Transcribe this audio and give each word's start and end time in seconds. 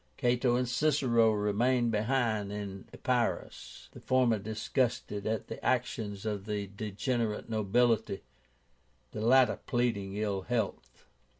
Cato 0.17 0.55
and 0.55 0.67
Cicero 0.67 1.31
remained 1.31 1.91
behind 1.91 2.51
in 2.51 2.89
Epirus, 2.91 3.87
the 3.91 3.99
former 3.99 4.39
disgusted 4.39 5.27
at 5.27 5.45
the 5.45 5.63
actions 5.63 6.25
of 6.25 6.45
the 6.47 6.65
degenerate 6.65 7.51
nobility, 7.51 8.23
the 9.11 9.21
latter 9.21 9.59
pleading 9.67 10.15
ill 10.15 10.41
health. 10.41 11.05